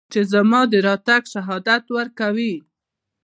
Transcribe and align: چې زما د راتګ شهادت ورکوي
چې 0.11 0.19
زما 0.33 0.61
د 0.71 0.73
راتګ 0.87 1.21
شهادت 1.33 1.83
ورکوي 1.97 2.53